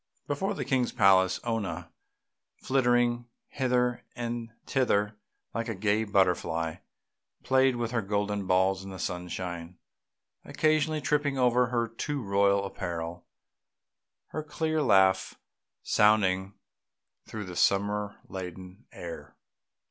[0.25, 1.91] Before the King's palace Oona,
[2.55, 5.15] flitting hither and thither,
[5.53, 6.77] like a gay butterfly,
[7.43, 9.77] played with her golden balls in the sunshine,
[10.43, 13.27] occasionally tripping over her too royal apparel,
[14.29, 15.35] her clear laugh
[15.83, 16.55] sounding
[17.27, 19.35] through the summer laden air.